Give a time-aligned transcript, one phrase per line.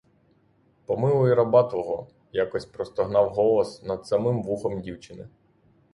[0.85, 5.27] Помилуй раба твого!— якось простогнав голос над самим вухом дівчини.